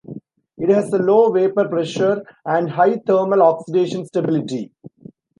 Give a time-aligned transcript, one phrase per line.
[0.57, 4.71] It has a low vapor pressure, and high thermal oxidation stability.